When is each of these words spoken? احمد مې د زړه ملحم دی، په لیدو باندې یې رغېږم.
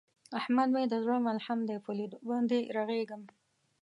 احمد 0.39 0.67
مې 0.75 0.83
د 0.87 0.93
زړه 1.03 1.17
ملحم 1.27 1.59
دی، 1.67 1.77
په 1.85 1.91
لیدو 1.97 2.17
باندې 2.29 2.55
یې 2.61 2.71
رغېږم. 2.77 3.21